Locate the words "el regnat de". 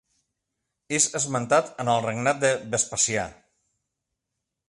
1.97-2.51